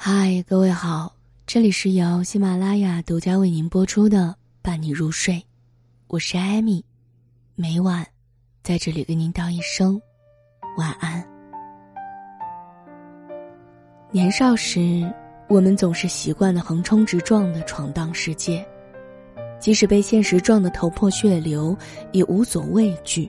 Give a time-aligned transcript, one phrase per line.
[0.00, 1.12] 嗨，各位好，
[1.44, 4.28] 这里是由喜马拉雅独家为您播出的
[4.62, 5.34] 《伴你入睡》，
[6.06, 6.84] 我是艾米，
[7.56, 8.06] 每晚
[8.62, 10.00] 在这里跟您道一声
[10.76, 11.26] 晚安。
[14.12, 15.12] 年少时，
[15.48, 18.64] 我们总是习惯的横冲直撞的闯荡世界，
[19.58, 21.76] 即使被现实撞得头破血流，
[22.12, 23.28] 也无所畏惧。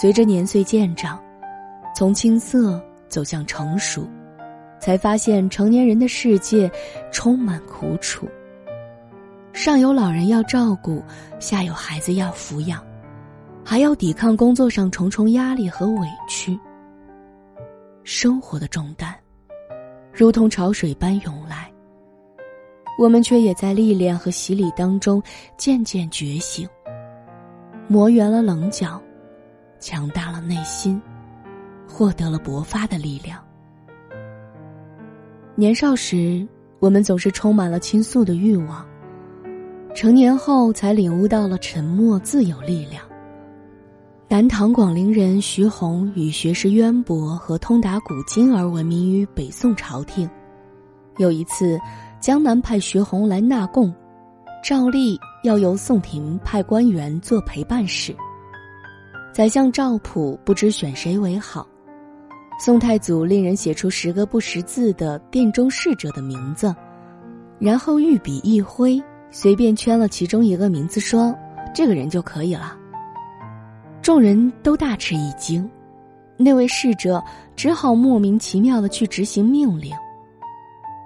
[0.00, 1.22] 随着年岁渐长，
[1.94, 4.08] 从青涩走向成熟。
[4.82, 6.68] 才发现成年人的世界
[7.12, 8.28] 充满苦楚。
[9.52, 11.00] 上有老人要照顾，
[11.38, 12.84] 下有孩子要抚养，
[13.64, 16.58] 还要抵抗工作上重重压力和委屈。
[18.02, 19.14] 生活的重担，
[20.12, 21.70] 如同潮水般涌来。
[22.98, 25.22] 我们却也在历练和洗礼当中
[25.56, 26.68] 渐渐觉醒，
[27.86, 29.00] 磨圆了棱角，
[29.78, 31.00] 强大了内心，
[31.88, 33.38] 获得了勃发的力量。
[35.54, 36.46] 年少时，
[36.78, 38.86] 我们总是充满了倾诉的欲望。
[39.94, 43.04] 成年后，才领悟到了沉默自有力量。
[44.28, 50.28] 南唐广陵人徐宏以学识渊博和通达古今而闻名于北宋朝廷。
[51.18, 51.78] 有一次，
[52.18, 53.94] 江南派徐宏来纳贡，
[54.64, 58.16] 照例要由宋廷派官员做陪伴使。
[59.34, 61.66] 宰相赵普不知选谁为好。
[62.64, 66.72] 宋太祖令人写出十个不识字的殿中侍者的名字，
[67.58, 71.34] 然后御笔一挥，随便圈了其中一个名字，说
[71.74, 72.78] ：“这个人就可以了。”
[74.00, 75.68] 众人都大吃一惊，
[76.36, 77.20] 那位侍者
[77.56, 79.92] 只好莫名其妙的去执行命令。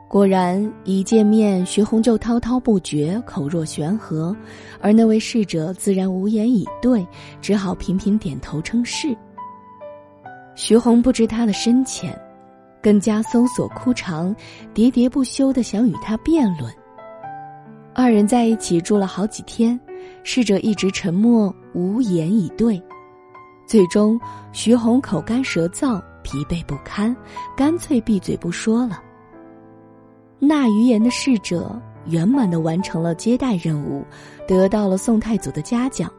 [0.08, 4.36] 果然，一见面，徐弘就滔滔不绝，口若悬河，
[4.78, 7.06] 而那位侍者自然无言以对，
[7.40, 9.16] 只好频频点头称是。
[10.56, 12.18] 徐弘不知他的深浅，
[12.82, 14.34] 更加搜索枯肠，
[14.74, 16.72] 喋喋不休的想与他辩论。
[17.94, 19.78] 二人在一起住了好几天，
[20.24, 22.82] 侍者一直沉默无言以对，
[23.66, 24.18] 最终
[24.50, 27.14] 徐弘口干舌燥，疲惫不堪，
[27.54, 28.98] 干脆闭嘴不说了。
[30.38, 34.02] 纳余言的侍者圆满的完成了接待任务，
[34.48, 36.10] 得到了宋太祖的嘉奖。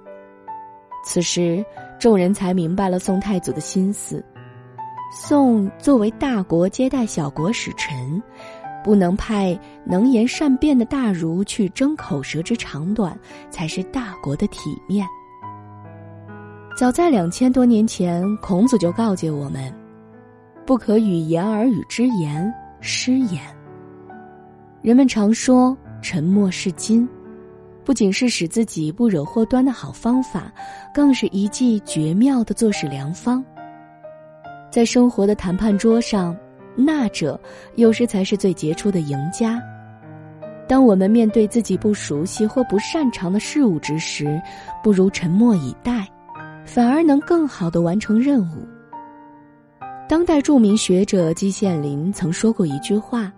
[1.04, 1.66] 此时。
[2.00, 4.24] 众人才明白了宋太祖的心思。
[5.12, 8.22] 宋作为大国接待小国使臣，
[8.84, 13.18] 不能派能言善辩的大儒去争口舌之长短，
[13.50, 15.08] 才是大国的体面。
[16.78, 19.74] 早在两千多年前，孔子就告诫我们：
[20.66, 23.42] 不可与言而与之言失言。
[24.82, 27.08] 人们常说沉默是金。
[27.88, 30.52] 不仅是使自己不惹祸端的好方法，
[30.94, 33.42] 更是一剂绝妙的做事良方。
[34.70, 36.36] 在生活的谈判桌上，
[36.76, 37.40] 那者
[37.76, 39.64] 有时才是最杰出的赢家。
[40.68, 44.38] 当我们面对自己不熟悉或不擅长的事物之时，
[44.84, 46.06] 不如沉默以待，
[46.66, 48.68] 反而能更好的完成任务。
[50.10, 53.32] 当代著名学者季羡林曾说过一句话：“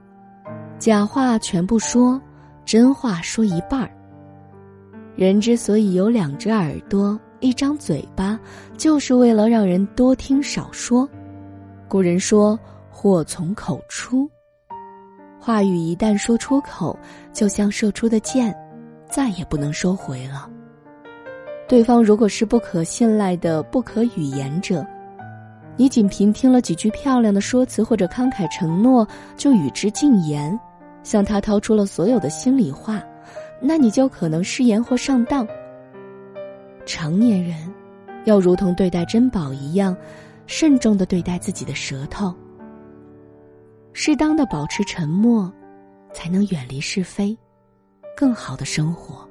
[0.79, 2.19] 假话全部说，
[2.65, 3.91] 真话说一半儿。”
[5.19, 8.39] 人之所以有两只耳朵、一张嘴巴，
[8.77, 11.05] 就是为了让人多听少说。
[11.89, 12.57] 古人说
[12.89, 14.31] ：“祸从口出。”
[15.37, 16.97] 话语一旦说出口，
[17.33, 18.55] 就像射出的箭，
[19.09, 20.49] 再也不能收回了。
[21.67, 24.87] 对方如果是不可信赖的不可语言者，
[25.75, 29.05] 你仅凭听了几句漂亮的说辞或者慷慨承诺，
[29.35, 30.57] 就与之进言，
[31.03, 33.03] 向他掏出了所有的心里话。
[33.61, 35.47] 那你就可能失言或上当。
[36.85, 37.57] 成年人，
[38.25, 39.95] 要如同对待珍宝一样，
[40.47, 42.33] 慎重的对待自己的舌头。
[43.93, 45.51] 适当的保持沉默，
[46.13, 47.37] 才能远离是非，
[48.15, 49.27] 更好的生活。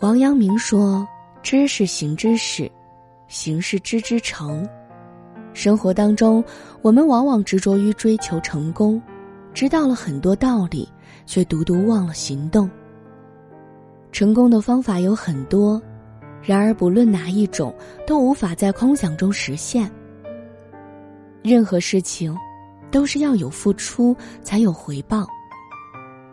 [0.00, 1.08] 王阳明说
[1.42, 2.70] ：“知是行之始，
[3.26, 4.68] 行是知之成。”
[5.54, 6.44] 生活当中，
[6.82, 9.02] 我们往往执着于追求成功，
[9.58, 10.88] 知道了很多道理。
[11.28, 12.70] 却独独忘了行动。
[14.10, 15.80] 成功的方法有很多，
[16.42, 17.74] 然而不论哪一种，
[18.06, 19.90] 都无法在空想中实现。
[21.42, 22.34] 任何事情，
[22.90, 25.26] 都是要有付出才有回报。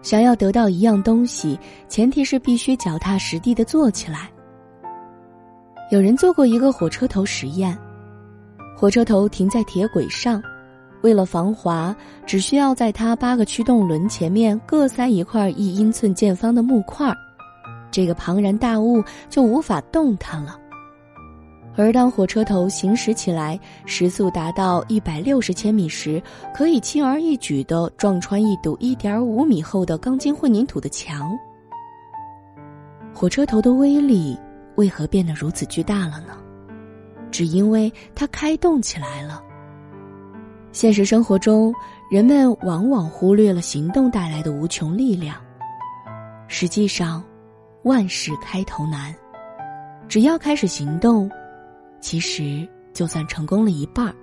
[0.02, 4.32] 想要得到一样东西，前提是必须脚踏实地的做起来。
[5.92, 7.78] 有人做过一个火车头实验，
[8.78, 10.42] 火车头停在铁轨上。
[11.06, 17.14] 为了防滑，只需要在它八个驱动轮前面各塞一块一英寸见方的木块
[17.92, 20.60] 这个庞然大物就无法动弹了。
[21.78, 26.20] 而当火车头行驶起来，时速达到一百六十千米时，
[26.56, 31.32] 可以轻而易举地撞穿一堵一点五米厚的钢筋混凝土的墙。
[33.14, 34.36] 火车头的威力
[34.74, 36.36] 为何变得如此巨大了呢？
[37.30, 39.44] 只因为它开动起来了。
[40.76, 41.74] 现实生活中，
[42.10, 45.38] 人们往往忽略了行动带来的无穷力量。
[46.50, 47.24] 实际上，
[47.84, 49.16] 万事开头难，
[50.10, 51.32] 只要开始行动。
[52.02, 54.14] 其实，就算成功了一半儿。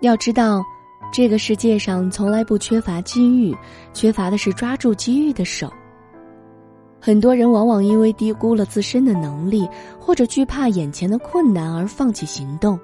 [0.00, 0.64] 要知道，
[1.12, 3.54] 这个世界上从来不缺乏机遇，
[3.92, 5.70] 缺乏的是抓住机遇的手。
[6.98, 9.68] 很多人往往因为低估了自身的能力，
[9.98, 12.80] 或者惧怕眼前的困难而放弃行动，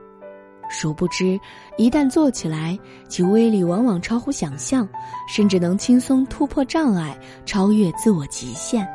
[0.69, 1.39] 殊不知，
[1.77, 2.79] 一旦做起来，
[3.09, 4.89] 其威力往往超乎想象，
[5.29, 8.87] 甚至能轻松突破障碍，超越自我极限。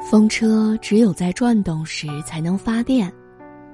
[0.00, 3.12] 风车只有在转动时才能发电。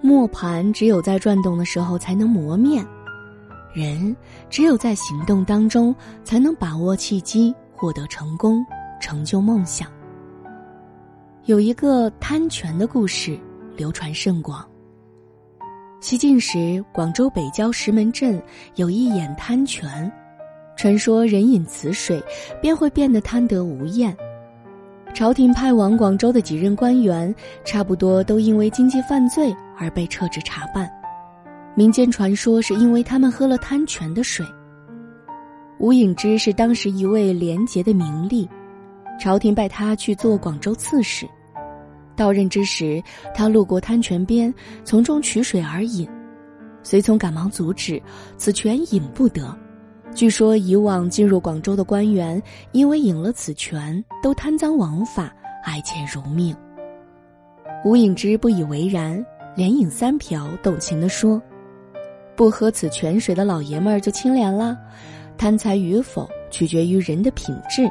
[0.03, 2.87] 磨盘只有在转动的时候才能磨面，
[3.75, 4.15] 人
[4.49, 8.65] 只有在行动当中才能把握契机，获得成功，
[9.01, 9.89] 成就梦想。
[11.47, 13.39] 有一个贪泉的故事
[13.77, 14.69] 流传甚广。
[15.99, 18.41] 西晋时，广州北郊石门镇
[18.77, 20.11] 有一眼贪泉，
[20.77, 22.23] 传说人饮此水
[22.61, 24.17] 便会变得贪得无厌。
[25.15, 27.35] 朝廷派往广州的几任官员，
[27.65, 30.89] 差不多都因为经济犯罪而被撤职查办。
[31.75, 34.47] 民间传说是因为他们喝了贪泉的水。
[35.79, 38.47] 吴颖之是当时一位廉洁的名吏，
[39.19, 41.27] 朝廷派他去做广州刺史。
[42.17, 43.03] 到任之时，
[43.35, 44.53] 他路过滩泉边，
[44.85, 46.09] 从中取水而饮，
[46.83, 48.03] 随从赶忙阻止，
[48.37, 49.57] 此泉饮不得。
[50.15, 52.43] 据说以往进入广州的官员，
[52.73, 55.31] 因为饮了此泉，都贪赃枉法，
[55.63, 56.57] 爱钱如命。
[57.85, 59.23] 吴颖之不以为然，
[59.55, 61.41] 连饮三瓢，动情地说
[62.35, 64.77] ：“不喝此泉水的老爷们儿就清廉了，
[65.37, 67.87] 贪财与否取决于人的品质。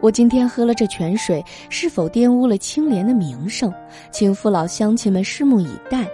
[0.00, 3.72] 我今天喝了这泉水，是否玷污了清廉的名声？
[4.10, 6.06] 请父老乡亲们拭目以待。”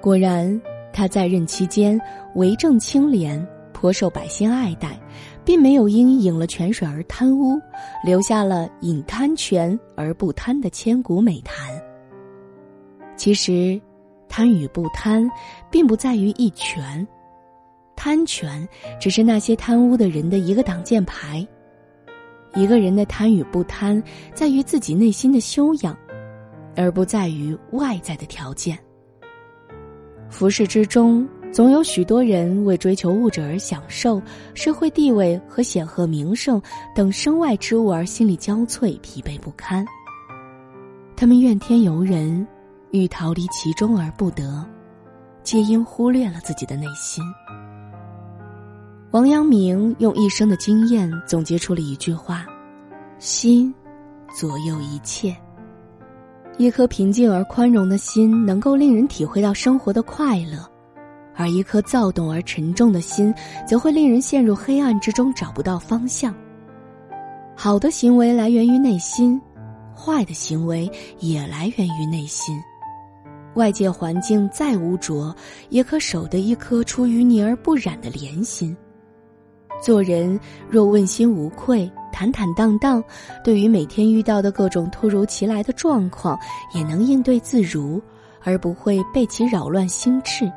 [0.00, 0.60] 果然，
[0.92, 2.00] 他在任期间
[2.34, 3.46] 为政清廉。
[3.72, 5.00] 颇受百姓爱戴，
[5.42, 7.58] 并没有因饮了泉水而贪污，
[8.04, 11.80] 留下了“饮贪泉而不贪”的千古美谈。
[13.16, 13.80] 其实，
[14.28, 15.26] 贪与不贪，
[15.70, 17.08] 并不在于一泉，
[17.96, 18.68] 贪泉
[19.00, 21.46] 只是那些贪污的人的一个挡箭牌。
[22.54, 24.02] 一个人的贪与不贪，
[24.34, 25.96] 在于自己内心的修养，
[26.76, 28.78] 而不在于外在的条件。
[30.28, 31.28] 浮世之中。
[31.52, 34.22] 总有许多人为追求物质而享受，
[34.54, 36.62] 社会地位和显赫名声
[36.94, 39.84] 等身外之物而心力交瘁、疲惫不堪。
[41.16, 42.46] 他们怨天尤人，
[42.92, 44.64] 欲逃离其中而不得，
[45.42, 47.20] 皆因忽略了自己的内心。
[49.12, 52.46] 王阳明用一生的经验总结出了一句话
[53.18, 53.74] ：“心，
[54.32, 55.36] 左右一切。”
[56.58, 60.64] 一颗平静而宽容的心，能够令人体会到生活的快乐。
[61.34, 63.34] 而一颗躁动而沉重的心，
[63.66, 66.32] 则会令人陷入黑暗之中，找不到方向。
[67.56, 69.40] 好的行为来源于内心，
[69.92, 72.56] 坏的行为也来源于内心。
[73.54, 75.34] 外界环境再污浊，
[75.68, 78.76] 也可守得一颗出淤泥而不染的莲心。
[79.80, 80.38] 做人
[80.68, 83.02] 若问心无愧、坦坦荡荡，
[83.42, 86.38] 对于每天遇到的各种突如其来的状况，
[86.74, 88.00] 也能应对自如，
[88.42, 90.50] 而不会被其扰乱心智。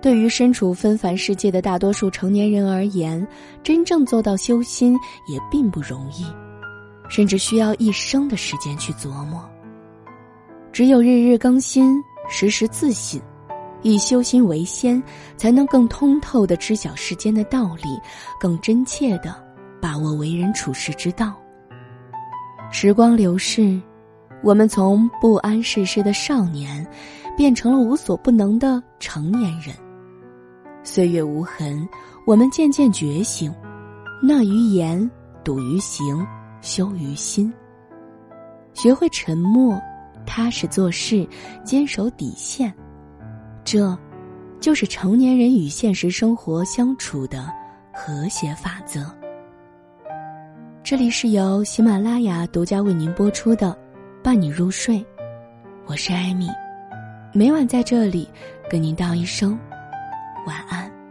[0.00, 3.24] 对于身处纷繁世界的大多数成年人而言，
[3.62, 6.26] 真正做到修心也并不容易，
[7.08, 9.48] 甚至需要一生的时间去琢磨。
[10.72, 13.20] 只有日日更新，时时自省，
[13.82, 15.02] 以修心为先，
[15.36, 18.00] 才能更通透的知晓世间的道理，
[18.40, 19.34] 更真切的
[19.80, 21.36] 把握为人处世之道。
[22.70, 23.80] 时光流逝，
[24.42, 26.86] 我们从不谙世事的少年，
[27.36, 29.74] 变成了无所不能的成年人。
[30.84, 31.88] 岁月无痕，
[32.26, 33.54] 我们渐渐觉醒，
[34.22, 35.10] 讷于言，
[35.44, 36.26] 笃于行，
[36.60, 37.52] 修于心。
[38.74, 39.78] 学会沉默，
[40.24, 41.28] 踏实做事，
[41.62, 42.72] 坚守底线，
[43.64, 43.96] 这，
[44.60, 47.48] 就是成年人与现实生活相处的
[47.92, 49.12] 和谐法则。
[50.82, 53.70] 这里是由喜马拉雅独家为您播出的
[54.22, 54.98] 《伴你入睡》，
[55.86, 56.48] 我是艾米，
[57.32, 58.28] 每晚在这里
[58.68, 59.58] 跟您道一声。
[60.46, 61.01] 晚安。